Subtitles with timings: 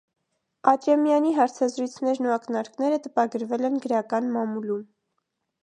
[0.69, 4.85] Աճեմյանի հարցազրույցներն ու ակնարկները տպագրվել են գրական մամուլում։